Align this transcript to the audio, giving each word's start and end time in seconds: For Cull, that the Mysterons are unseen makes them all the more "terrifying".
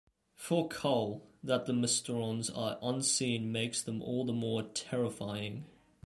For 0.33 0.67
Cull, 0.67 1.21
that 1.43 1.67
the 1.67 1.73
Mysterons 1.73 2.49
are 2.57 2.79
unseen 2.81 3.51
makes 3.51 3.83
them 3.83 4.01
all 4.01 4.25
the 4.25 4.33
more 4.33 4.63
"terrifying". 4.63 5.65